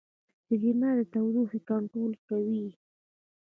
دماغ 0.61 0.95
د 0.99 1.01
تودوخې 1.13 1.59
کنټرول 1.69 2.13
کوي. 2.27 2.65